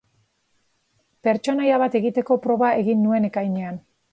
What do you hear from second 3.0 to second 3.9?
nuen ekainean.